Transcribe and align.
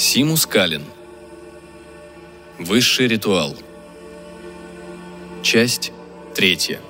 Симус 0.00 0.46
Калин. 0.46 0.82
Высший 2.58 3.06
ритуал. 3.06 3.54
Часть 5.42 5.92
третья. 6.34 6.80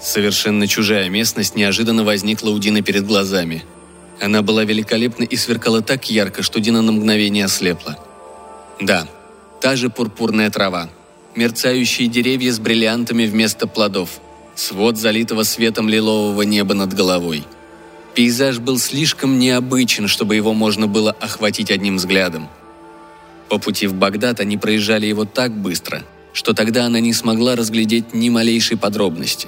Совершенно 0.00 0.68
чужая 0.68 1.08
местность 1.08 1.56
неожиданно 1.56 2.04
возникла 2.04 2.50
у 2.50 2.58
Дины 2.60 2.82
перед 2.82 3.04
глазами. 3.04 3.64
Она 4.20 4.42
была 4.42 4.62
великолепна 4.62 5.24
и 5.24 5.34
сверкала 5.34 5.82
так 5.82 6.08
ярко, 6.08 6.44
что 6.44 6.60
Дина 6.60 6.82
на 6.82 6.92
мгновение 6.92 7.46
ослепла. 7.46 7.98
Да, 8.80 9.08
та 9.60 9.74
же 9.74 9.90
пурпурная 9.90 10.50
трава, 10.50 10.88
мерцающие 11.38 12.08
деревья 12.08 12.52
с 12.52 12.58
бриллиантами 12.58 13.24
вместо 13.24 13.68
плодов, 13.68 14.20
свод 14.56 14.96
залитого 14.96 15.44
светом 15.44 15.88
лилового 15.88 16.42
неба 16.42 16.74
над 16.74 16.92
головой. 16.92 17.44
Пейзаж 18.16 18.58
был 18.58 18.76
слишком 18.76 19.38
необычен, 19.38 20.08
чтобы 20.08 20.34
его 20.34 20.52
можно 20.52 20.88
было 20.88 21.12
охватить 21.12 21.70
одним 21.70 21.98
взглядом. 21.98 22.48
По 23.48 23.58
пути 23.58 23.86
в 23.86 23.94
Багдад 23.94 24.40
они 24.40 24.56
проезжали 24.56 25.06
его 25.06 25.24
так 25.26 25.56
быстро, 25.56 26.02
что 26.32 26.54
тогда 26.54 26.86
она 26.86 26.98
не 26.98 27.12
смогла 27.12 27.54
разглядеть 27.54 28.14
ни 28.14 28.30
малейшей 28.30 28.76
подробности. 28.76 29.46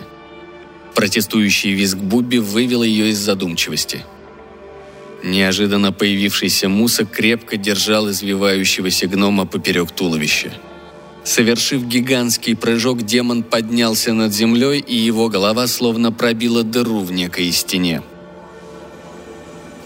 Протестующий 0.95 1.73
визг 1.73 1.98
Бубби 1.98 2.39
вывел 2.39 2.84
ее 2.84 3.11
из 3.11 3.19
задумчивости. 3.19 4.05
Неожиданно 5.25 5.91
появившийся 5.91 6.69
Муса 6.69 7.05
крепко 7.05 7.57
держал 7.57 8.09
извивающегося 8.11 9.09
гнома 9.09 9.45
поперек 9.45 9.91
туловища. 9.91 10.53
Совершив 11.25 11.87
гигантский 11.87 12.57
прыжок, 12.57 13.03
демон 13.03 13.43
поднялся 13.43 14.13
над 14.13 14.33
землей, 14.33 14.81
и 14.81 14.97
его 14.97 15.29
голова 15.29 15.67
словно 15.67 16.13
пробила 16.13 16.63
дыру 16.63 17.01
в 17.01 17.13
некой 17.13 17.53
стене. 17.53 18.03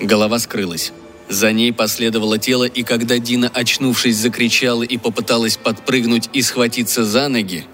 Голова 0.00 0.38
скрылась. 0.38 0.92
За 1.28 1.52
ней 1.52 1.72
последовало 1.72 2.38
тело, 2.38 2.64
и 2.64 2.82
когда 2.82 3.18
Дина, 3.18 3.50
очнувшись, 3.52 4.16
закричала 4.16 4.82
и 4.82 4.96
попыталась 4.96 5.56
подпрыгнуть 5.56 6.28
и 6.32 6.42
схватиться 6.42 7.04
за 7.04 7.28
ноги, 7.28 7.64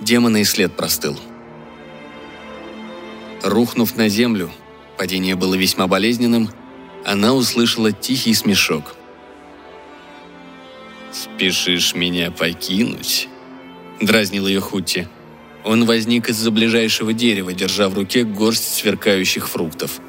демона 0.00 0.38
и 0.38 0.44
след 0.44 0.74
простыл. 0.74 1.18
Рухнув 3.42 3.96
на 3.96 4.08
землю, 4.08 4.50
падение 4.96 5.34
было 5.34 5.54
весьма 5.54 5.86
болезненным, 5.86 6.48
она 7.04 7.34
услышала 7.34 7.92
тихий 7.92 8.32
смешок– 8.32 8.94
«Спешишь 11.14 11.94
меня 11.94 12.32
покинуть?»– 12.32 13.28
дразнил 14.00 14.48
ее 14.48 14.60
Хутти. 14.60 15.06
Он 15.62 15.84
возник 15.84 16.28
из-за 16.28 16.50
ближайшего 16.50 17.12
дерева, 17.12 17.52
держа 17.52 17.88
в 17.88 17.94
руке 17.94 18.24
горсть 18.24 18.74
сверкающих 18.74 19.48
фруктов. 19.48 20.00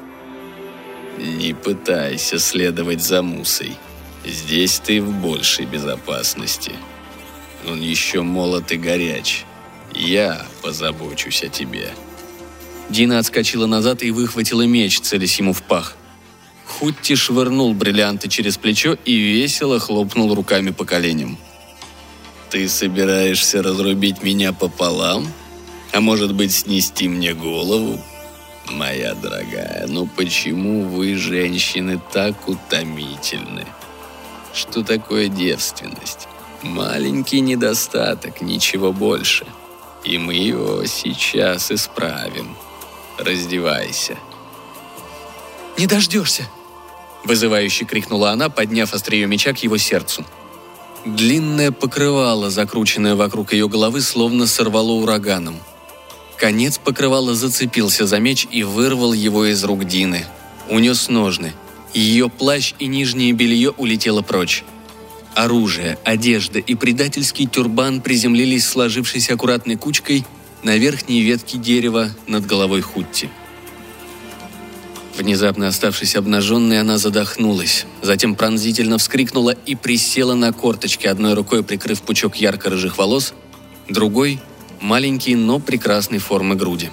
«Не 1.16 1.54
пытайся 1.54 2.40
следовать 2.40 3.02
за 3.02 3.22
Мусой. 3.22 3.76
Здесь 4.24 4.80
ты 4.80 5.00
в 5.00 5.12
большей 5.22 5.64
безопасности. 5.64 6.72
Он 7.68 7.80
еще 7.80 8.22
молод 8.22 8.72
и 8.72 8.76
горяч. 8.76 9.44
Я 9.94 10.44
позабочусь 10.60 11.44
о 11.44 11.48
тебе». 11.48 11.92
Дина 12.90 13.20
отскочила 13.20 13.66
назад 13.66 14.02
и 14.02 14.10
выхватила 14.10 14.62
меч, 14.62 14.98
целясь 15.00 15.38
ему 15.38 15.52
в 15.52 15.62
пах– 15.62 15.96
Хутти 16.78 17.16
швырнул 17.16 17.72
бриллианты 17.72 18.28
через 18.28 18.58
плечо 18.58 18.98
и 19.06 19.16
весело 19.16 19.78
хлопнул 19.78 20.34
руками 20.34 20.70
по 20.72 20.84
коленям. 20.84 21.38
«Ты 22.50 22.68
собираешься 22.68 23.62
разрубить 23.62 24.22
меня 24.22 24.52
пополам? 24.52 25.26
А 25.92 26.02
может 26.02 26.34
быть, 26.34 26.52
снести 26.52 27.08
мне 27.08 27.32
голову? 27.32 27.98
Моя 28.70 29.14
дорогая, 29.14 29.86
ну 29.88 30.06
почему 30.06 30.82
вы, 30.82 31.16
женщины, 31.16 31.98
так 32.12 32.46
утомительны? 32.46 33.66
Что 34.52 34.82
такое 34.82 35.28
девственность? 35.28 36.28
Маленький 36.60 37.40
недостаток, 37.40 38.42
ничего 38.42 38.92
больше. 38.92 39.46
И 40.04 40.18
мы 40.18 40.34
его 40.34 40.84
сейчас 40.84 41.72
исправим. 41.72 42.54
Раздевайся». 43.16 44.18
«Не 45.78 45.86
дождешься!» 45.86 46.46
Вызывающе 47.26 47.84
крикнула 47.84 48.30
она, 48.30 48.48
подняв 48.48 48.94
острие 48.94 49.26
меча 49.26 49.52
к 49.52 49.58
его 49.58 49.78
сердцу. 49.78 50.24
Длинное 51.04 51.72
покрывало, 51.72 52.50
закрученное 52.50 53.16
вокруг 53.16 53.52
ее 53.52 53.68
головы, 53.68 54.00
словно 54.00 54.46
сорвало 54.46 54.92
ураганом. 54.92 55.56
Конец 56.36 56.78
покрывала 56.78 57.34
зацепился 57.34 58.06
за 58.06 58.20
меч 58.20 58.46
и 58.52 58.62
вырвал 58.62 59.12
его 59.12 59.44
из 59.44 59.64
рук 59.64 59.84
Дины. 59.86 60.24
Унес 60.68 61.08
ножны. 61.08 61.52
Ее 61.92 62.28
плащ 62.28 62.74
и 62.78 62.86
нижнее 62.86 63.32
белье 63.32 63.70
улетело 63.70 64.22
прочь. 64.22 64.62
Оружие, 65.34 65.98
одежда 66.04 66.60
и 66.60 66.76
предательский 66.76 67.46
тюрбан 67.46 68.02
приземлились 68.02 68.66
сложившись 68.68 69.30
аккуратной 69.30 69.76
кучкой 69.76 70.24
на 70.62 70.76
верхней 70.76 71.22
ветке 71.22 71.58
дерева 71.58 72.10
над 72.28 72.46
головой 72.46 72.82
Хутти. 72.82 73.30
Внезапно 75.16 75.68
оставшись 75.68 76.14
обнаженной, 76.14 76.78
она 76.78 76.98
задохнулась, 76.98 77.86
затем 78.02 78.34
пронзительно 78.34 78.98
вскрикнула 78.98 79.50
и 79.64 79.74
присела 79.74 80.34
на 80.34 80.52
корточки, 80.52 81.06
одной 81.06 81.32
рукой 81.32 81.64
прикрыв 81.64 82.02
пучок 82.02 82.36
ярко-рыжих 82.36 82.98
волос, 82.98 83.32
другой– 83.88 84.40
маленькие, 84.82 85.38
но 85.38 85.58
прекрасной 85.58 86.18
формы 86.18 86.54
груди. 86.54 86.90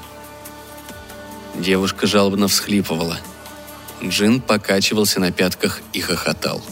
Девушка 1.56 2.08
жалобно 2.08 2.48
всхлипывала. 2.48 3.20
Джин 4.02 4.40
покачивался 4.40 5.20
на 5.20 5.34
пятках 5.34 5.82
и 5.92 6.00
хохотал. 6.00 6.64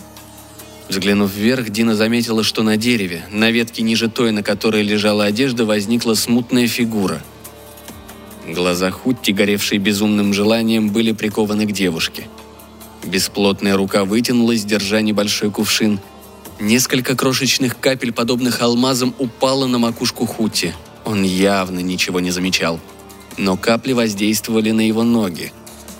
Взглянув 0.87 1.33
вверх, 1.33 1.69
Дина 1.69 1.95
заметила, 1.95 2.43
что 2.43 2.63
на 2.63 2.77
дереве, 2.77 3.25
на 3.29 3.51
ветке 3.51 3.81
ниже 3.81 4.09
той, 4.09 4.31
на 4.31 4.41
которой 4.41 4.83
лежала 4.83 5.25
одежда, 5.25 5.65
возникла 5.65 6.13
смутная 6.13 6.67
фигура– 6.67 7.21
Глаза 8.47 8.89
Хутти, 8.89 9.33
горевшие 9.33 9.79
безумным 9.79 10.33
желанием, 10.33 10.89
были 10.89 11.11
прикованы 11.11 11.65
к 11.65 11.71
девушке. 11.71 12.27
Бесплотная 13.05 13.77
рука 13.77 14.03
вытянулась, 14.03 14.63
держа 14.63 15.01
небольшой 15.01 15.51
кувшин. 15.51 15.99
Несколько 16.59 17.15
крошечных 17.15 17.79
капель, 17.79 18.11
подобных 18.11 18.61
алмазам, 18.61 19.13
упало 19.19 19.67
на 19.67 19.77
макушку 19.77 20.25
Хутти. 20.25 20.73
Он 21.05 21.23
явно 21.23 21.79
ничего 21.79 22.19
не 22.19 22.31
замечал. 22.31 22.79
Но 23.37 23.57
капли 23.57 23.93
воздействовали 23.93 24.71
на 24.71 24.81
его 24.81 25.03
ноги. 25.03 25.51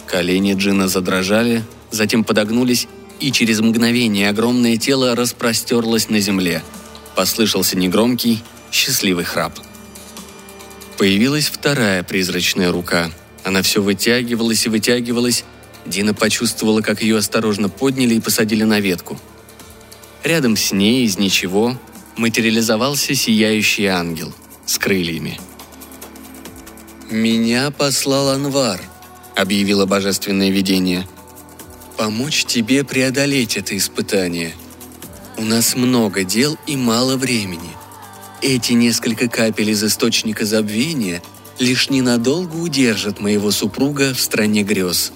Колени 0.06 0.53
Джина 0.53 0.88
задрожали, 0.88 1.63
затем 1.90 2.23
подогнулись, 2.23 2.88
и 3.19 3.31
через 3.31 3.59
мгновение 3.59 4.29
огромное 4.29 4.78
тело 4.78 5.16
распростерлось 5.16 6.09
на 6.09 6.19
земле. 6.19 6.63
Послышался 7.16 7.78
негромкий, 7.78 8.44
счастливый 8.72 9.25
храп– 9.25 9.53
Появилась 10.97 11.47
вторая 11.47 12.03
призрачная 12.03 12.72
рука. 12.72 13.12
Она 13.44 13.62
все 13.62 13.81
вытягивалась 13.81 14.66
и 14.66 14.69
вытягивалась. 14.69 15.44
Дина 15.85 16.13
почувствовала, 16.13 16.81
как 16.81 17.02
ее 17.02 17.18
осторожно 17.18 17.69
подняли 17.69 18.16
и 18.16 18.19
посадили 18.19 18.63
на 18.63 18.79
ветку. 18.79 19.19
Рядом 20.24 20.56
с 20.56 20.72
ней 20.72 21.06
из 21.06 21.18
ничего 21.18 21.78
материализовался 22.18 23.16
сияющий 23.16 23.85
ангел 23.85 24.34
с 24.66 24.78
крыльями. 24.78 25.40
«Меня 27.09 27.72
послал 27.72 28.29
Анвар»,— 28.29 28.79
объявило 29.35 29.85
божественное 29.85 30.52
видение. 30.52 31.08
«Помочь 31.97 32.46
тебе 32.46 32.84
преодолеть 32.84 33.58
это 33.58 33.76
испытание. 33.76 34.53
У 35.38 35.41
нас 35.41 35.76
много 35.76 36.23
дел 36.23 36.58
и 36.67 36.78
мало 36.78 37.17
времени. 37.17 37.70
Эти 38.41 38.73
несколько 38.73 39.28
капель 39.29 39.70
из 39.70 39.84
источника 39.84 40.46
забвения 40.46 41.22
лишь 41.59 41.91
ненадолго 41.91 42.55
удержат 42.55 43.20
моего 43.20 43.52
супруга 43.52 44.16
в 44.16 44.20
стране 44.20 44.64
грез. 44.64 45.11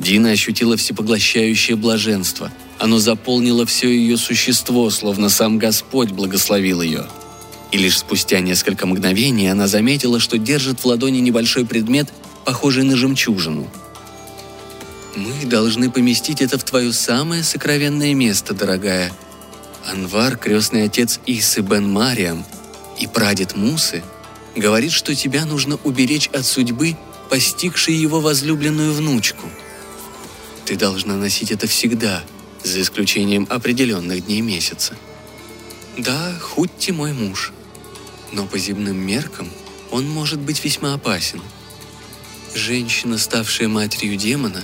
Дина 0.00 0.30
ощутила 0.30 0.78
всепоглощающее 0.78 1.76
блаженство. 1.76 2.50
Оно 2.78 2.98
заполнило 2.98 3.66
все 3.66 3.90
ее 3.90 4.16
существо, 4.16 4.88
словно 4.88 5.28
сам 5.28 5.58
Господь 5.58 6.12
благословил 6.12 6.80
ее. 6.80 7.06
И 7.70 7.76
лишь 7.76 7.98
спустя 7.98 8.40
несколько 8.40 8.86
мгновений 8.86 9.48
она 9.48 9.66
заметила, 9.66 10.18
что 10.18 10.38
держит 10.38 10.80
в 10.80 10.86
ладони 10.86 11.18
небольшой 11.18 11.66
предмет, 11.66 12.08
похожий 12.46 12.84
на 12.84 12.96
жемчужину. 12.96 13.68
«Мы 15.16 15.44
должны 15.44 15.90
поместить 15.90 16.40
это 16.40 16.56
в 16.56 16.64
твое 16.64 16.94
самое 16.94 17.42
сокровенное 17.42 18.14
место, 18.14 18.54
дорогая», 18.54 19.12
Анвар, 19.88 20.36
крестный 20.36 20.84
отец 20.84 21.18
Исы 21.24 21.62
бен 21.62 21.90
Мариам 21.90 22.44
и 23.00 23.06
прадед 23.06 23.56
Мусы, 23.56 24.02
говорит, 24.54 24.92
что 24.92 25.14
тебя 25.14 25.46
нужно 25.46 25.78
уберечь 25.82 26.28
от 26.28 26.44
судьбы, 26.44 26.94
постигшей 27.30 27.94
его 27.94 28.20
возлюбленную 28.20 28.92
внучку. 28.92 29.48
Ты 30.66 30.76
должна 30.76 31.14
носить 31.14 31.50
это 31.52 31.66
всегда, 31.66 32.22
за 32.62 32.82
исключением 32.82 33.46
определенных 33.48 34.26
дней 34.26 34.42
месяца. 34.42 34.94
Да, 35.96 36.34
Хутти 36.38 36.92
мой 36.92 37.14
муж. 37.14 37.52
Но 38.32 38.46
по 38.46 38.58
земным 38.58 38.98
меркам 38.98 39.48
он 39.90 40.06
может 40.06 40.38
быть 40.38 40.62
весьма 40.62 40.92
опасен. 40.92 41.40
Женщина, 42.54 43.16
ставшая 43.16 43.68
матерью 43.68 44.16
демона, 44.16 44.62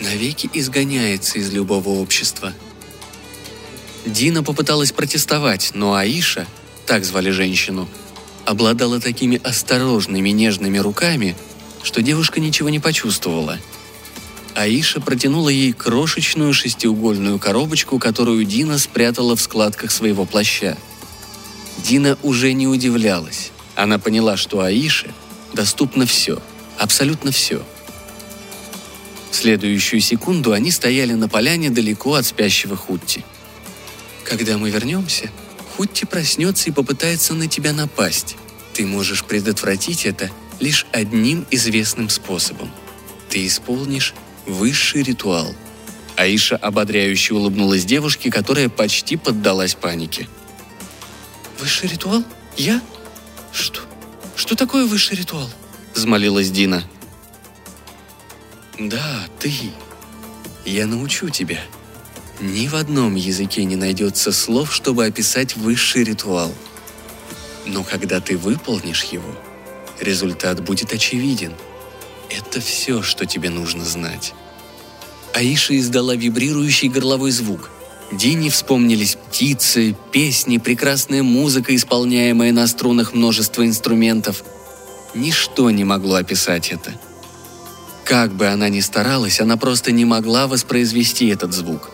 навеки 0.00 0.50
изгоняется 0.52 1.38
из 1.38 1.52
любого 1.52 1.90
общества. 1.90 2.52
Дина 4.06 4.44
попыталась 4.44 4.92
протестовать, 4.92 5.72
но 5.74 5.94
Аиша, 5.94 6.46
так 6.86 7.04
звали 7.04 7.30
женщину, 7.30 7.88
обладала 8.44 9.00
такими 9.00 9.40
осторожными 9.42 10.30
нежными 10.30 10.78
руками, 10.78 11.36
что 11.82 12.02
девушка 12.02 12.38
ничего 12.40 12.68
не 12.68 12.78
почувствовала. 12.78 13.58
Аиша 14.54 15.00
протянула 15.00 15.48
ей 15.48 15.72
крошечную 15.72 16.54
шестиугольную 16.54 17.40
коробочку, 17.40 17.98
которую 17.98 18.44
Дина 18.44 18.78
спрятала 18.78 19.34
в 19.34 19.40
складках 19.40 19.90
своего 19.90 20.24
плаща. 20.24 20.78
Дина 21.78 22.16
уже 22.22 22.52
не 22.52 22.68
удивлялась. 22.68 23.50
Она 23.74 23.98
поняла, 23.98 24.36
что 24.36 24.60
Аише 24.60 25.12
доступно 25.52 26.06
все, 26.06 26.40
абсолютно 26.78 27.32
все. 27.32 27.62
В 29.30 29.34
следующую 29.34 30.00
секунду 30.00 30.52
они 30.52 30.70
стояли 30.70 31.12
на 31.12 31.28
поляне 31.28 31.70
далеко 31.70 32.14
от 32.14 32.24
спящего 32.24 32.76
Хутти. 32.76 33.24
«Когда 34.26 34.58
мы 34.58 34.70
вернемся, 34.70 35.30
Хутти 35.76 36.06
проснется 36.06 36.70
и 36.70 36.72
попытается 36.72 37.34
на 37.34 37.48
тебя 37.48 37.72
напасть. 37.72 38.36
Ты 38.72 38.86
можешь 38.86 39.24
предотвратить 39.24 40.06
это 40.06 40.30
лишь 40.58 40.86
одним 40.90 41.46
известным 41.50 42.08
способом. 42.08 42.70
Ты 43.28 43.46
исполнишь 43.46 44.14
высший 44.46 45.02
ритуал. 45.02 45.54
Аиша 46.16 46.56
ободряюще 46.56 47.34
улыбнулась 47.34 47.84
девушке, 47.84 48.30
которая 48.30 48.70
почти 48.70 49.16
поддалась 49.16 49.74
панике. 49.74 50.28
«Высший 51.60 51.88
ритуал? 51.88 52.24
Я? 52.56 52.80
Что? 53.52 53.82
Что 54.34 54.56
такое 54.56 54.86
высший 54.86 55.18
ритуал?»– 55.18 55.50
взмолилась 55.94 56.50
Дина. 56.50 56.82
«Да, 58.78 59.26
ты. 59.38 59.52
Я 60.64 60.86
научу 60.86 61.28
тебя. 61.28 61.60
Ни 62.40 62.68
в 62.68 62.74
одном 62.74 63.14
языке 63.14 63.64
не 63.64 63.76
найдется 63.76 64.30
слов, 64.30 64.74
чтобы 64.74 65.06
описать 65.06 65.56
высший 65.56 66.04
ритуал. 66.04 66.52
Но 67.64 67.82
когда 67.82 68.20
ты 68.20 68.36
выполнишь 68.36 69.04
его, 69.04 69.34
результат 70.00 70.62
будет 70.62 70.92
очевиден. 70.92 71.54
Это 72.28 72.60
все, 72.60 73.02
что 73.02 73.24
тебе 73.24 73.48
нужно 73.48 73.84
знать. 73.84 74.34
Аиша 75.32 75.78
издала 75.78 76.14
вибрирующий 76.14 76.88
горловой 76.88 77.30
звук. 77.30 77.70
Дине 78.12 78.50
вспомнились 78.50 79.16
птицы, 79.16 79.96
песни, 80.12 80.58
прекрасная 80.58 81.22
музыка, 81.22 81.74
исполняемая 81.74 82.52
на 82.52 82.66
струнах 82.66 83.14
множества 83.14 83.66
инструментов. 83.66 84.44
Ничто 85.14 85.70
не 85.70 85.84
могло 85.84 86.16
описать 86.16 86.70
это. 86.70 86.92
Как 88.04 88.32
бы 88.32 88.46
она 88.46 88.68
ни 88.68 88.80
старалась, 88.80 89.40
она 89.40 89.56
просто 89.56 89.90
не 89.90 90.04
могла 90.04 90.46
воспроизвести 90.46 91.28
этот 91.28 91.52
звук. 91.52 91.90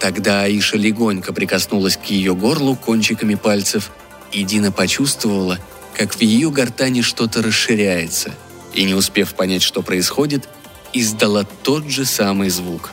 Тогда 0.00 0.44
Аиша 0.44 0.78
легонько 0.78 1.34
прикоснулась 1.34 1.98
к 1.98 2.06
ее 2.06 2.34
горлу 2.34 2.74
кончиками 2.74 3.34
пальцев, 3.34 3.90
и 4.32 4.42
Дина 4.44 4.72
почувствовала, 4.72 5.58
как 5.94 6.14
в 6.14 6.20
ее 6.22 6.50
гортани 6.50 7.02
что-то 7.02 7.42
расширяется, 7.42 8.34
и, 8.72 8.84
не 8.84 8.94
успев 8.94 9.34
понять, 9.34 9.62
что 9.62 9.82
происходит, 9.82 10.48
издала 10.94 11.44
тот 11.62 11.86
же 11.88 12.06
самый 12.06 12.48
звук. 12.48 12.92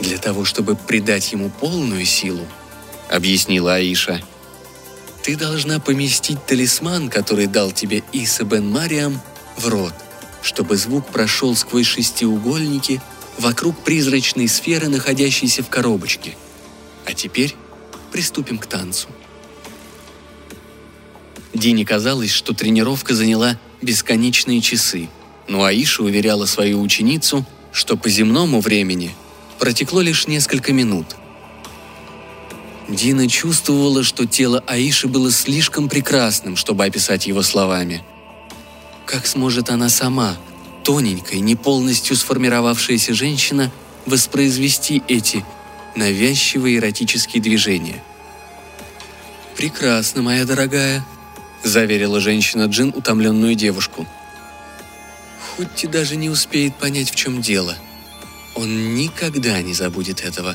«Для 0.00 0.18
того, 0.18 0.44
чтобы 0.44 0.74
придать 0.74 1.30
ему 1.32 1.50
полную 1.50 2.04
силу»,— 2.04 2.44
объяснила 3.08 3.76
Аиша,— 3.76 4.20
«ты 5.22 5.36
должна 5.36 5.78
поместить 5.78 6.44
талисман, 6.46 7.08
который 7.08 7.46
дал 7.46 7.70
тебе 7.70 8.02
Иса 8.12 8.44
бен 8.44 8.68
Мариам, 8.68 9.20
в 9.56 9.68
рот, 9.68 9.94
чтобы 10.42 10.76
звук 10.76 11.06
прошел 11.06 11.54
сквозь 11.54 11.86
шестиугольники 11.86 13.00
вокруг 13.38 13.78
призрачной 13.84 14.48
сферы, 14.48 14.88
находящейся 14.88 15.62
в 15.62 15.68
коробочке. 15.68 16.36
А 17.04 17.12
теперь 17.12 17.54
приступим 18.12 18.58
к 18.58 18.66
танцу». 18.66 19.08
Дине 21.54 21.86
казалось, 21.86 22.32
что 22.32 22.52
тренировка 22.52 23.14
заняла 23.14 23.58
бесконечные 23.80 24.60
часы, 24.60 25.08
но 25.48 25.64
Аиша 25.64 26.02
уверяла 26.02 26.44
свою 26.44 26.82
ученицу, 26.82 27.46
что 27.72 27.96
по 27.96 28.08
земному 28.08 28.60
времени 28.60 29.14
протекло 29.58 30.00
лишь 30.00 30.26
несколько 30.26 30.72
минут. 30.72 31.16
Дина 32.88 33.28
чувствовала, 33.28 34.04
что 34.04 34.26
тело 34.26 34.62
Аиши 34.66 35.08
было 35.08 35.30
слишком 35.32 35.88
прекрасным, 35.88 36.56
чтобы 36.56 36.84
описать 36.84 37.26
его 37.26 37.42
словами. 37.42 38.04
Как 39.06 39.26
сможет 39.26 39.70
она 39.70 39.88
сама, 39.88 40.36
тоненькая, 40.86 41.40
не 41.40 41.56
полностью 41.56 42.14
сформировавшаяся 42.14 43.12
женщина, 43.12 43.72
воспроизвести 44.06 45.02
эти 45.08 45.44
навязчивые 45.96 46.76
эротические 46.76 47.42
движения? 47.42 48.04
«Прекрасно, 49.56 50.22
моя 50.22 50.44
дорогая», 50.44 51.04
заверила 51.64 52.20
женщина 52.20 52.66
Джин 52.66 52.92
утомленную 52.94 53.56
девушку. 53.56 54.06
Хутти 55.56 55.88
даже 55.88 56.14
не 56.14 56.30
успеет 56.30 56.76
понять, 56.76 57.10
в 57.10 57.16
чем 57.16 57.42
дело. 57.42 57.76
Он 58.54 58.94
никогда 58.94 59.60
не 59.62 59.74
забудет 59.74 60.22
этого. 60.22 60.54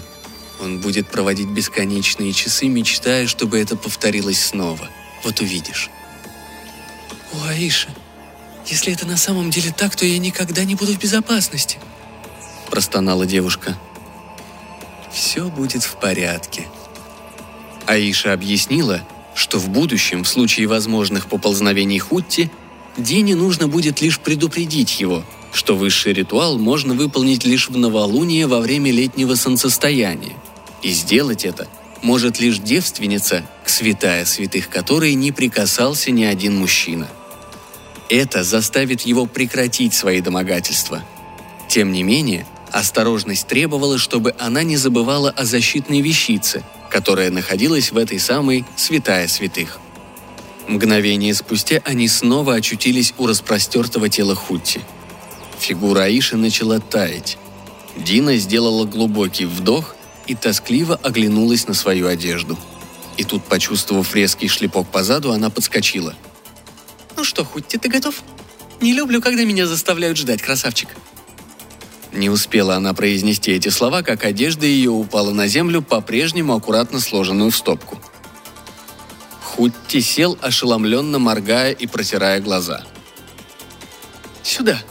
Он 0.61 0.79
будет 0.79 1.07
проводить 1.09 1.49
бесконечные 1.49 2.31
часы, 2.31 2.69
мечтая, 2.69 3.27
чтобы 3.27 3.59
это 3.59 3.75
повторилось 3.75 4.41
снова. 4.41 4.87
Вот 5.25 5.41
увидишь. 5.41 5.89
«О, 7.33 7.47
Аиша, 7.49 7.89
если 8.67 8.93
это 8.93 9.05
на 9.07 9.17
самом 9.17 9.49
деле 9.49 9.73
так, 9.75 9.95
то 9.95 10.05
я 10.05 10.17
никогда 10.17 10.63
не 10.63 10.75
буду 10.75 10.93
в 10.93 10.99
безопасности»,– 10.99 11.79
простонала 12.69 13.25
девушка. 13.25 13.77
«Все 15.11 15.49
будет 15.49 15.83
в 15.83 15.95
порядке». 15.97 16.67
Аиша 17.85 18.33
объяснила, 18.33 19.01
что 19.35 19.59
в 19.59 19.69
будущем, 19.69 20.23
в 20.23 20.27
случае 20.27 20.67
возможных 20.67 21.27
поползновений 21.27 21.99
Хутти, 21.99 22.49
Дине 22.97 23.35
нужно 23.35 23.67
будет 23.67 24.01
лишь 24.01 24.19
предупредить 24.19 24.99
его, 24.99 25.23
что 25.53 25.75
высший 25.75 26.13
ритуал 26.13 26.57
можно 26.57 26.93
выполнить 26.93 27.45
лишь 27.45 27.69
в 27.69 27.77
новолуние 27.77 28.47
во 28.47 28.59
время 28.59 28.91
летнего 28.91 29.35
солнцестояния. 29.35 30.35
И 30.81 30.91
сделать 30.91 31.45
это 31.45 31.67
может 32.01 32.39
лишь 32.39 32.59
девственница, 32.59 33.45
к 33.63 33.69
святая 33.69 34.25
святых 34.25 34.69
которой 34.69 35.13
не 35.13 35.31
прикасался 35.31 36.11
ни 36.11 36.23
один 36.23 36.57
мужчина. 36.57 37.07
Это 38.11 38.43
заставит 38.43 39.01
его 39.01 39.25
прекратить 39.25 39.95
свои 39.95 40.21
домогательства. 40.21 41.03
Тем 41.67 41.91
не 41.91 42.03
менее, 42.03 42.45
осторожность 42.71 43.47
требовала, 43.47 43.97
чтобы 43.97 44.35
она 44.37 44.61
не 44.61 44.77
забывала 44.77 45.31
о 45.31 45.45
защитной 45.45 46.01
вещице– 46.01 46.63
которая 46.91 47.31
находилась 47.31 47.91
в 47.91 47.97
этой 47.97 48.19
самой 48.19 48.65
святая 48.75 49.27
святых. 49.27 49.79
Мгновение 50.67 51.33
спустя 51.33 51.81
они 51.85 52.07
снова 52.07 52.55
очутились 52.55 53.13
у 53.17 53.25
распростертого 53.25 54.09
тела 54.09 54.35
Хутти. 54.35 54.81
Фигура 55.57 56.01
Аиши 56.01 56.37
начала 56.37 56.79
таять. 56.79 57.37
Дина 57.95 58.37
сделала 58.37 58.85
глубокий 58.85 59.45
вдох 59.45 59.95
и 60.27 60.35
тоскливо 60.35 60.99
оглянулась 61.01 61.67
на 61.67 61.73
свою 61.73 62.07
одежду. 62.07 62.57
И 63.17 63.23
тут, 63.23 63.43
почувствовав 63.43 64.13
резкий 64.15 64.47
шлепок 64.47 64.87
по 64.87 65.03
заду, 65.03 65.31
она 65.31 65.49
подскочила. 65.49 66.15
«Ну 67.21 67.25
что, 67.25 67.45
Хутти, 67.45 67.77
ты 67.77 67.87
готов? 67.87 68.15
Не 68.81 68.93
люблю, 68.93 69.21
когда 69.21 69.43
меня 69.43 69.67
заставляют 69.67 70.17
ждать, 70.17 70.41
красавчик», 70.41 70.89
не 72.11 72.31
успела 72.31 72.77
она 72.77 72.95
произнести 72.95 73.51
эти 73.51 73.69
слова, 73.69 74.01
как 74.01 74.23
одежда 74.23 74.65
ее 74.65 74.89
упала 74.89 75.29
на 75.29 75.47
землю, 75.47 75.83
по-прежнему 75.83 76.55
аккуратно 76.55 76.99
сложенную 76.99 77.51
в 77.51 77.55
стопку. 77.55 78.01
Хутти 79.43 80.01
сел, 80.01 80.35
ошеломленно 80.41 81.19
моргая 81.19 81.73
и 81.73 81.85
протирая 81.85 82.41
глаза. 82.41 82.85
«Сюда!» 84.41 84.81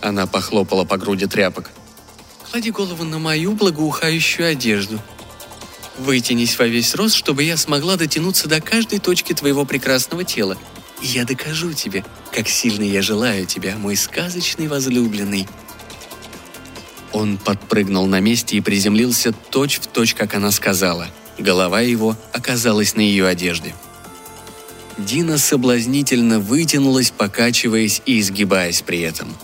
Она 0.00 0.26
похлопала 0.26 0.84
по 0.84 0.98
груди 0.98 1.26
тряпок. 1.26 1.70
«Клади 2.50 2.72
голову 2.72 3.04
на 3.04 3.20
мою 3.20 3.52
благоухающую 3.52 4.48
одежду. 4.48 4.98
Вытянись 5.96 6.58
во 6.58 6.66
весь 6.66 6.96
рост, 6.96 7.14
чтобы 7.14 7.44
я 7.44 7.56
смогла 7.56 7.94
дотянуться 7.94 8.48
до 8.48 8.60
каждой 8.60 8.98
точки 8.98 9.32
твоего 9.32 9.64
прекрасного 9.64 10.24
тела. 10.24 10.58
Я 11.02 11.24
докажу 11.24 11.72
тебе, 11.72 12.04
как 12.32 12.48
сильно 12.48 12.84
я 12.84 13.02
желаю 13.02 13.46
тебя, 13.46 13.76
мой 13.76 13.96
сказочный 13.96 14.68
возлюбленный», 14.68 15.46
он 17.12 17.38
подпрыгнул 17.38 18.06
на 18.06 18.20
месте 18.20 18.56
и 18.56 18.60
приземлился 18.60 19.32
точь 19.32 19.78
в 19.78 19.86
точь, 19.86 20.14
как 20.14 20.34
она 20.34 20.50
сказала. 20.50 21.08
Голова 21.38 21.80
его 21.80 22.16
оказалась 22.32 22.94
на 22.94 23.00
ее 23.00 23.26
одежде. 23.26 23.74
Дина 24.98 25.38
соблазнительно 25.38 26.38
вытянулась, 26.38 27.10
покачиваясь 27.10 28.02
и 28.04 28.20
изгибаясь 28.20 28.82
при 28.82 29.00
этом. 29.00 29.34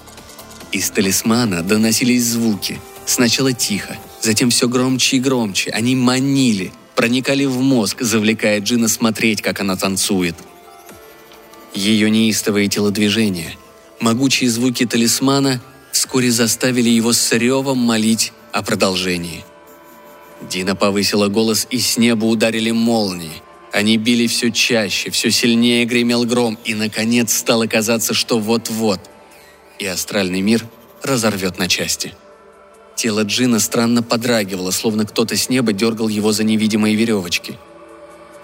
Из 0.72 0.90
талисмана 0.90 1.62
доносились 1.62 2.24
звуки. 2.24 2.80
Сначала 3.06 3.52
тихо, 3.52 3.96
затем 4.20 4.50
все 4.50 4.68
громче 4.68 5.16
и 5.16 5.20
громче. 5.20 5.70
Они 5.70 5.96
манили, 5.96 6.72
проникали 6.94 7.46
в 7.46 7.58
мозг, 7.60 8.02
завлекая 8.02 8.60
Джина 8.60 8.88
смотреть, 8.88 9.40
как 9.42 9.60
она 9.60 9.76
танцует. 9.76 10.34
Ее 11.76 12.08
неистовые 12.08 12.68
телодвижения, 12.68 13.54
могучие 14.00 14.48
звуки 14.48 14.86
талисмана 14.86 15.60
вскоре 15.92 16.30
заставили 16.30 16.88
его 16.88 17.12
с 17.12 17.32
ревом 17.32 17.76
молить 17.76 18.32
о 18.50 18.62
продолжении. 18.62 19.44
Дина 20.50 20.74
повысила 20.74 21.28
голос, 21.28 21.66
и 21.68 21.78
с 21.78 21.98
неба 21.98 22.24
ударили 22.24 22.70
молнии. 22.70 23.42
Они 23.72 23.98
били 23.98 24.26
все 24.26 24.50
чаще, 24.50 25.10
все 25.10 25.30
сильнее 25.30 25.84
гремел 25.84 26.24
гром, 26.24 26.58
и, 26.64 26.74
наконец, 26.74 27.36
стало 27.36 27.66
казаться, 27.66 28.14
что 28.14 28.38
вот-вот 28.38 29.00
и 29.78 29.84
астральный 29.84 30.40
мир 30.40 30.66
разорвет 31.02 31.58
на 31.58 31.68
части. 31.68 32.14
Тело 32.94 33.20
Джина 33.20 33.60
странно 33.60 34.02
подрагивало, 34.02 34.70
словно 34.70 35.04
кто-то 35.04 35.36
с 35.36 35.50
неба 35.50 35.74
дергал 35.74 36.08
его 36.08 36.32
за 36.32 36.42
невидимые 36.42 36.94
веревочки. 36.94 37.58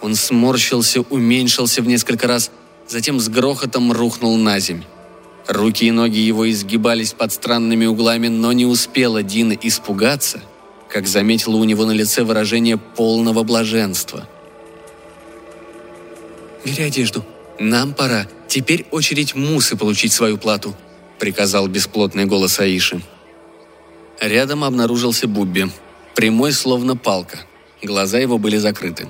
Он 0.02 0.16
сморщился, 0.16 1.00
уменьшился 1.00 1.80
в 1.80 1.86
несколько 1.86 2.26
раз, 2.26 2.50
затем 2.88 3.20
с 3.20 3.28
грохотом 3.28 3.92
рухнул 3.92 4.36
на 4.36 4.58
земь. 4.60 4.82
Руки 5.48 5.86
и 5.86 5.90
ноги 5.90 6.18
его 6.18 6.48
изгибались 6.50 7.12
под 7.12 7.32
странными 7.32 7.86
углами, 7.86 8.28
но 8.28 8.52
не 8.52 8.64
успела 8.64 9.22
Дина 9.22 9.56
испугаться, 9.60 10.40
как 10.88 11.06
заметила 11.06 11.56
у 11.56 11.64
него 11.64 11.84
на 11.84 11.92
лице 11.92 12.22
выражение 12.22 12.76
полного 12.76 13.42
блаженства. 13.42 14.28
«Бери 16.64 16.84
одежду. 16.84 17.24
Нам 17.58 17.92
пора. 17.92 18.28
Теперь 18.46 18.86
очередь 18.90 19.34
Мусы 19.34 19.76
получить 19.76 20.12
свою 20.12 20.38
плату»,— 20.38 20.74
приказал 21.18 21.66
бесплотный 21.66 22.24
голос 22.24 22.60
Аиши. 22.60 23.02
Рядом 24.20 24.62
обнаружился 24.62 25.26
Бубби. 25.26 25.68
Прямой, 26.14 26.52
словно 26.52 26.96
палка. 26.96 27.38
Глаза 27.82 28.18
его 28.18 28.38
были 28.38 28.56
закрыты. 28.56 29.08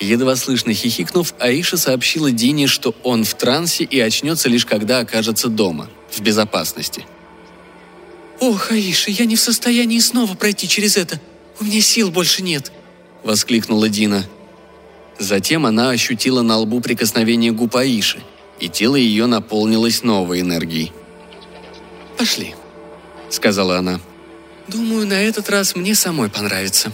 Едва 0.00 0.36
слышно 0.36 0.72
хихикнув, 0.72 1.34
Аиша 1.38 1.76
сообщила 1.76 2.30
Дине, 2.30 2.66
что 2.66 2.94
он 3.02 3.24
в 3.24 3.34
трансе 3.34 3.84
и 3.84 4.00
очнется 4.00 4.48
лишь 4.48 4.66
когда 4.66 5.00
окажется 5.00 5.48
дома, 5.48 5.88
в 6.10 6.20
безопасности. 6.20 7.06
«Ох, 8.40 8.72
Аиша, 8.72 9.10
я 9.10 9.24
не 9.24 9.36
в 9.36 9.40
состоянии 9.40 10.00
снова 10.00 10.34
пройти 10.34 10.66
через 10.66 10.96
это. 10.96 11.20
У 11.60 11.64
меня 11.64 11.80
сил 11.80 12.10
больше 12.10 12.42
нет»,— 12.42 12.72
воскликнула 13.22 13.88
Дина. 13.88 14.26
Затем 15.18 15.66
она 15.66 15.90
ощутила 15.90 16.42
на 16.42 16.56
лбу 16.58 16.80
прикосновение 16.80 17.52
губ 17.52 17.76
Аиши, 17.76 18.20
и 18.58 18.68
тело 18.68 18.96
ее 18.96 19.26
наполнилось 19.26 20.02
новой 20.02 20.40
энергией. 20.40 20.92
«Пошли»,— 22.18 22.54
сказала 23.30 23.78
она. 23.78 24.00
«Думаю, 24.66 25.06
на 25.06 25.22
этот 25.22 25.48
раз 25.48 25.76
мне 25.76 25.94
самой 25.94 26.28
понравится». 26.28 26.92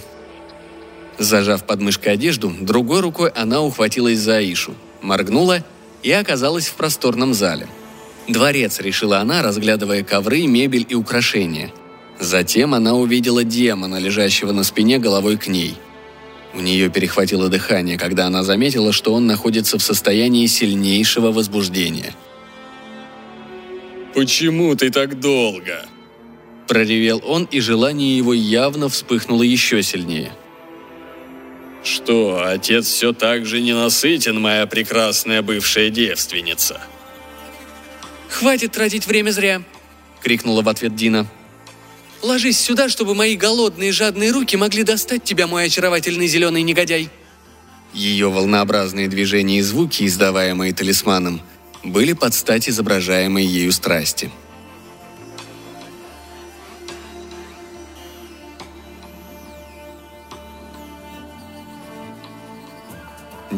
Зажав 1.18 1.64
под 1.64 1.80
мышкой 1.80 2.12
одежду, 2.12 2.52
другой 2.60 3.00
рукой 3.00 3.30
она 3.30 3.60
ухватилась 3.60 4.20
за 4.20 4.37
Аишу, 4.37 4.75
моргнула 5.02 5.64
и 6.02 6.12
оказалась 6.12 6.68
в 6.68 6.75
просторном 6.75 7.34
зале. 7.34 7.66
Дворец, 8.28 8.78
решила 8.80 9.18
она, 9.18 9.42
разглядывая 9.42 10.04
ковры, 10.04 10.46
мебель 10.46 10.87
и 10.88 10.94
украшения. 10.94 11.72
Затем 12.20 12.75
она 12.75 12.94
увидела 12.94 13.42
демона, 13.42 13.98
лежащего 13.98 14.52
на 14.52 14.62
спине 14.62 14.98
головой 14.98 15.37
к 15.37 15.48
ней. 15.48 15.75
У 16.54 16.60
нее 16.60 16.88
перехватило 16.88 17.48
дыхание, 17.48 17.98
когда 17.98 18.26
она 18.26 18.44
заметила, 18.44 18.92
что 18.92 19.12
он 19.12 19.26
находится 19.26 19.78
в 19.78 19.82
состоянии 19.82 20.46
сильнейшего 20.46 21.32
возбуждения. 21.32 22.14
«Почему 24.14 24.75
ты 24.75 24.90
так 24.90 25.20
долго?» 25.20 25.84
Проревел 26.66 27.22
он, 27.25 27.44
и 27.50 27.60
желание 27.60 28.16
его 28.16 28.34
явно 28.34 28.88
вспыхнуло 28.88 29.42
еще 29.42 29.82
сильнее– 29.82 30.32
«Что, 31.88 32.45
отец 32.45 32.87
все 32.87 33.14
так 33.14 33.47
же 33.47 33.62
ненасытен, 33.62 34.38
моя 34.38 34.66
прекрасная 34.66 35.40
бывшая 35.40 35.88
девственница?» 35.88 36.83
«Хватит 38.28 38.73
тратить 38.73 39.07
время 39.07 39.30
зря!»— 39.30 39.62
крикнула 40.23 40.61
в 40.61 40.68
ответ 40.68 40.95
Дина. 40.95 41.26
«Ложись 42.21 42.61
сюда, 42.61 42.90
чтобы 42.90 43.14
мои 43.14 43.37
голодные 43.37 43.92
жадные 43.92 44.33
руки 44.33 44.54
могли 44.57 44.83
достать 44.83 45.25
тебя, 45.25 45.47
мой 45.47 45.64
очаровательный 45.64 46.26
зеленый 46.26 46.61
негодяй!» 46.61 47.09
Ее 47.95 48.28
волнообразные 48.28 49.09
движения 49.09 49.61
и 49.61 49.62
звуки, 49.62 50.04
издаваемые 50.04 50.75
талисманом, 50.75 51.40
были 51.83 52.12
под 52.12 52.35
стать 52.35 52.68
изображаемой 52.68 53.47
ею 53.47 53.73
страсти– 53.73 54.30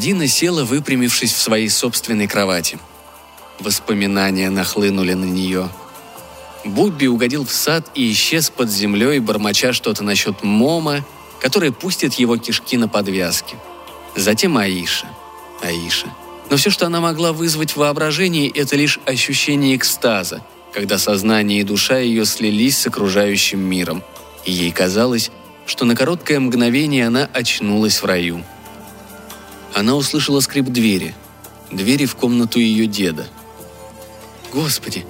Дина 0.00 0.26
села, 0.28 0.64
выпрямившись 0.64 1.34
в 1.34 1.38
своей 1.38 1.68
собственной 1.68 2.26
кровати. 2.26 2.78
Воспоминания 3.58 4.48
нахлынули 4.48 5.12
на 5.12 5.26
нее. 5.26 5.68
Бубби 6.64 7.06
угодил 7.06 7.44
в 7.44 7.52
сад 7.52 7.90
и 7.94 8.10
исчез 8.10 8.48
под 8.48 8.70
землей, 8.70 9.18
бормоча 9.18 9.74
что-то 9.74 10.02
насчет 10.02 10.42
Мома, 10.42 11.04
который 11.38 11.70
пустит 11.70 12.14
его 12.14 12.38
кишки 12.38 12.78
на 12.78 12.88
подвязки. 12.88 13.56
Затем 14.16 14.56
Аиша. 14.56 15.06
Аиша. 15.62 16.06
Но 16.48 16.56
все, 16.56 16.70
что 16.70 16.86
она 16.86 17.02
могла 17.02 17.34
вызвать 17.34 17.72
в 17.72 17.76
воображении, 17.76 18.50
это 18.50 18.76
лишь 18.76 19.00
ощущение 19.04 19.76
экстаза, 19.76 20.42
когда 20.72 20.96
сознание 20.96 21.60
и 21.60 21.64
душа 21.64 21.98
ее 21.98 22.24
слились 22.24 22.78
с 22.78 22.86
окружающим 22.86 23.60
миром. 23.60 24.02
И 24.46 24.50
ей 24.50 24.72
казалось, 24.72 25.30
что 25.66 25.84
на 25.84 25.94
короткое 25.94 26.40
мгновение 26.40 27.06
она 27.06 27.28
очнулась 27.34 28.00
в 28.00 28.06
раю– 28.06 28.42
она 29.74 29.94
услышала 29.94 30.40
скрип 30.40 30.66
двери. 30.66 31.14
Двери 31.70 32.06
в 32.06 32.16
комнату 32.16 32.58
ее 32.58 32.86
деда. 32.86 33.26
Господи, 34.52 35.06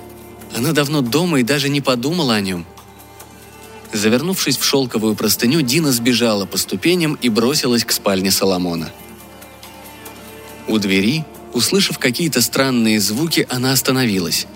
она 0.55 0.73
давно 0.73 1.01
дома 1.01 1.41
и 1.41 1.43
даже 1.43 1.69
не 1.69 1.81
подумала 1.81 2.35
о 2.35 2.41
нем. 2.41 2.67
Завернувшись 3.93 4.59
в 4.59 4.65
шелковую 4.65 5.15
простыню, 5.15 5.63
Дина 5.63 5.91
сбежала 5.91 6.47
по 6.47 6.59
ступеням 6.59 7.15
и 7.15 7.29
бросилась 7.29 7.85
к 7.85 7.93
спальне 7.93 8.31
Соломона. 8.31 8.93
У 10.69 10.79
двери, 10.79 11.25
услышав 11.53 11.99
какие-то 11.99 12.41
странные 12.41 13.01
звуки, 13.01 13.47
она 13.51 13.73
остановилась. 13.73 14.47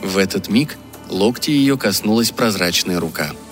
В 0.00 0.16
этот 0.16 0.48
миг 0.48 0.78
локти 1.10 1.50
ее 1.50 1.76
коснулась 1.76 2.30
прозрачная 2.30 3.00
рука– 3.00 3.32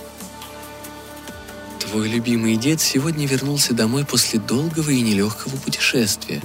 Твой 1.91 2.07
любимый 2.07 2.55
дед 2.55 2.81
сегодня 2.81 3.27
вернулся 3.27 3.75
домой 3.75 4.05
после 4.05 4.39
долгого 4.39 4.91
и 4.91 5.01
нелегкого 5.01 5.57
путешествия. 5.57 6.41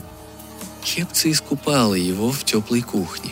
Хепца 0.84 1.30
искупала 1.30 1.94
его 1.94 2.32
в 2.32 2.44
теплой 2.44 2.82
кухне. 2.82 3.30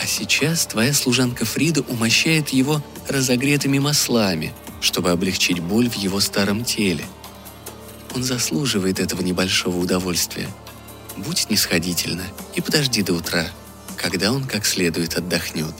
А 0.00 0.06
сейчас 0.06 0.66
твоя 0.66 0.92
служанка 0.92 1.44
Фрида 1.44 1.80
умощает 1.80 2.50
его 2.50 2.80
разогретыми 3.08 3.80
маслами, 3.80 4.54
чтобы 4.80 5.10
облегчить 5.10 5.58
боль 5.58 5.90
в 5.90 5.94
его 5.94 6.20
старом 6.20 6.64
теле. 6.64 7.04
Он 8.14 8.22
заслуживает 8.22 9.00
этого 9.00 9.22
небольшого 9.22 9.78
удовольствия. 9.78 10.46
Будь 11.16 11.38
снисходительна 11.38 12.22
и 12.54 12.60
подожди 12.60 13.02
до 13.02 13.14
утра, 13.14 13.48
когда 13.96 14.30
он 14.30 14.44
как 14.44 14.64
следует 14.64 15.16
отдохнет. 15.16 15.74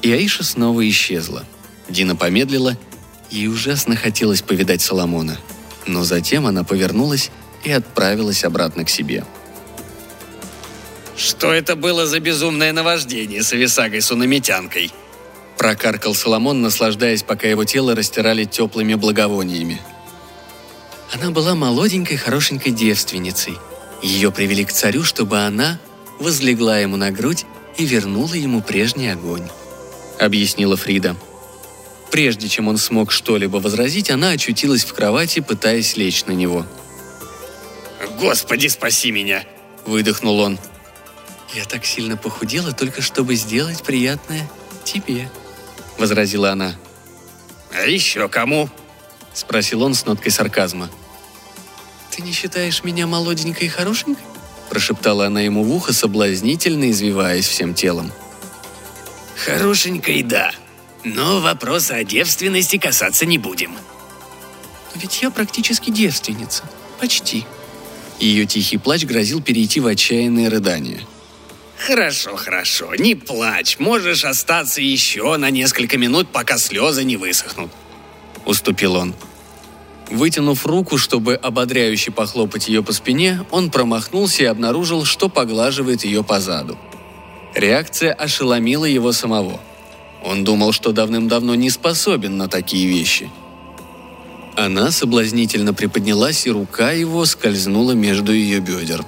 И 0.00 0.10
Аиша 0.10 0.44
снова 0.44 0.88
исчезла. 0.88 1.44
Дина 1.90 2.16
помедлила– 2.16 2.78
Ей 3.30 3.46
ужасно 3.46 3.94
хотелось 3.94 4.42
повидать 4.42 4.82
Соломона, 4.82 5.38
но 5.86 6.02
затем 6.02 6.46
она 6.46 6.64
повернулась 6.64 7.30
и 7.62 7.70
отправилась 7.70 8.44
обратно 8.44 8.84
к 8.84 8.90
себе. 8.90 9.24
«Что 11.16 11.52
это 11.52 11.76
было 11.76 12.06
за 12.06 12.18
безумное 12.18 12.72
наваждение 12.72 13.42
с 13.42 13.52
Ависагой 13.52 14.00
Сунамитянкой?» 14.00 14.90
Прокаркал 15.58 16.14
Соломон, 16.14 16.62
наслаждаясь, 16.62 17.22
пока 17.22 17.46
его 17.46 17.64
тело 17.64 17.94
растирали 17.94 18.44
теплыми 18.44 18.94
благовониями. 18.94 19.80
Она 21.12 21.30
была 21.30 21.54
молоденькой, 21.54 22.16
хорошенькой 22.16 22.72
девственницей. 22.72 23.58
Ее 24.02 24.32
привели 24.32 24.64
к 24.64 24.72
царю, 24.72 25.04
чтобы 25.04 25.40
она 25.40 25.78
возлегла 26.18 26.78
ему 26.78 26.96
на 26.96 27.10
грудь 27.10 27.44
и 27.76 27.84
вернула 27.84 28.34
ему 28.34 28.62
прежний 28.62 29.08
огонь. 29.08 29.46
Объяснила 30.18 30.76
Фрида. 30.76 31.16
Прежде 32.10 32.48
чем 32.48 32.68
он 32.68 32.76
смог 32.76 33.12
что-либо 33.12 33.58
возразить, 33.58 34.10
она 34.10 34.30
очутилась 34.30 34.84
в 34.84 34.92
кровати, 34.92 35.40
пытаясь 35.40 35.96
лечь 35.96 36.24
на 36.26 36.32
него. 36.32 36.66
«Господи, 38.18 38.66
спаси 38.66 39.12
меня!»– 39.12 39.44
выдохнул 39.86 40.40
он. 40.40 40.58
«Я 41.54 41.64
так 41.64 41.86
сильно 41.86 42.16
похудела, 42.16 42.72
только 42.72 43.00
чтобы 43.00 43.34
сделать 43.36 43.82
приятное 43.82 44.48
тебе»,– 44.84 45.30
возразила 45.98 46.50
она. 46.50 46.74
«А 47.72 47.86
еще 47.86 48.28
кому?»– 48.28 48.68
спросил 49.34 49.82
он 49.82 49.94
с 49.94 50.04
ноткой 50.04 50.32
сарказма. 50.32 50.90
«Ты 52.10 52.22
не 52.22 52.32
считаешь 52.32 52.82
меня 52.82 53.06
молоденькой 53.06 53.68
и 53.68 53.70
хорошенькой?»– 53.70 54.24
прошептала 54.70 55.26
она 55.26 55.42
ему 55.42 55.62
в 55.62 55.72
ухо, 55.72 55.92
соблазнительно 55.92 56.90
извиваясь 56.90 57.46
всем 57.46 57.74
телом. 57.74 58.10
«Хорошенькой, 59.36 60.22
да», 60.22 60.52
но 61.04 61.40
вопроса 61.40 61.96
о 61.96 62.04
девственности 62.04 62.78
касаться 62.78 63.26
не 63.26 63.38
будем». 63.38 63.72
Но 64.94 65.00
ведь 65.00 65.22
я 65.22 65.30
практически 65.30 65.90
девственница. 65.90 66.64
Почти. 66.98 67.44
Ее 68.18 68.44
тихий 68.44 68.76
плач 68.76 69.04
грозил 69.04 69.40
перейти 69.42 69.80
в 69.80 69.86
отчаянные 69.86 70.48
рыдания. 70.48 71.00
«Хорошо, 71.78 72.36
хорошо, 72.36 72.94
не 72.96 73.14
плачь. 73.14 73.78
Можешь 73.78 74.26
остаться 74.26 74.82
еще 74.82 75.38
на 75.38 75.48
несколько 75.50 75.96
минут, 75.96 76.28
пока 76.28 76.58
слезы 76.58 77.04
не 77.04 77.16
высохнут»,— 77.16 77.70
уступил 78.44 78.96
он. 78.96 79.14
Вытянув 80.10 80.66
руку, 80.66 80.98
чтобы 80.98 81.36
ободряюще 81.36 82.10
похлопать 82.10 82.68
ее 82.68 82.82
по 82.82 82.92
спине, 82.92 83.46
он 83.50 83.70
промахнулся 83.70 84.42
и 84.42 84.46
обнаружил, 84.46 85.04
что 85.04 85.30
поглаживает 85.30 86.04
ее 86.04 86.22
по 86.22 86.40
заду. 86.40 86.76
Реакция 87.54 88.12
ошеломила 88.12 88.84
его 88.84 89.12
самого. 89.12 89.60
Он 90.24 90.44
думал, 90.44 90.72
что 90.72 90.92
давным-давно 90.92 91.54
не 91.54 91.70
способен 91.70 92.36
на 92.36 92.48
такие 92.48 92.86
вещи. 92.86 93.30
Она 94.56 94.90
соблазнительно 94.90 95.72
приподнялась, 95.72 96.46
и 96.46 96.50
рука 96.50 96.92
его 96.92 97.24
скользнула 97.24 97.92
между 97.92 98.32
ее 98.32 98.60
бедер. 98.60 99.04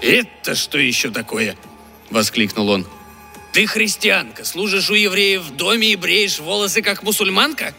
«Это 0.00 0.54
что 0.54 0.78
еще 0.78 1.10
такое?»– 1.10 1.56
воскликнул 2.10 2.68
он. 2.68 2.86
«Ты 3.52 3.66
христианка, 3.66 4.44
служишь 4.44 4.90
у 4.90 4.94
евреев 4.94 5.42
в 5.42 5.56
доме 5.56 5.92
и 5.92 5.96
бреешь 5.96 6.38
волосы, 6.38 6.82
как 6.82 7.02
мусульманка?» 7.02 7.74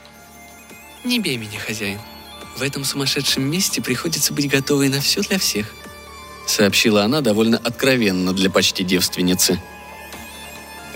«Не 1.04 1.20
бей 1.20 1.38
меня, 1.38 1.60
хозяин. 1.60 2.00
В 2.58 2.62
этом 2.62 2.84
сумасшедшем 2.84 3.44
месте 3.44 3.82
приходится 3.82 4.34
быть 4.34 4.50
готовой 4.50 4.90
на 4.90 5.00
все 5.00 5.22
для 5.22 5.38
всех», 5.38 5.74
сообщила 6.48 7.04
она 7.04 7.22
довольно 7.22 7.58
откровенно 7.58 8.34
для 8.34 8.50
почти 8.50 8.84
девственницы. 8.84 9.62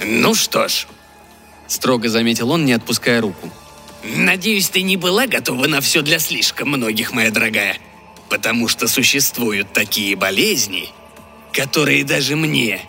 «Ну 0.05 0.35
что 0.35 0.67
ж», 0.67 0.87
строго 1.73 2.09
заметил 2.09 2.51
он, 2.51 2.65
не 2.65 2.73
отпуская 2.73 3.21
руку. 3.21 3.49
«Надеюсь, 4.03 4.69
ты 4.69 4.81
не 4.81 4.97
была 4.97 5.27
готова 5.27 5.67
на 5.67 5.81
все 5.81 6.01
для 6.01 6.19
слишком 6.19 6.69
многих, 6.69 7.13
моя 7.13 7.31
дорогая, 7.31 7.77
потому 8.29 8.67
что 8.67 8.87
существуют 8.87 9.71
такие 9.73 10.15
болезни, 10.15 10.89
которые 11.53 12.03
даже 12.03 12.35
мне 12.35 12.81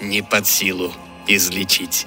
не 0.00 0.22
под 0.22 0.46
силу 0.46 0.92
излечить». 1.26 2.06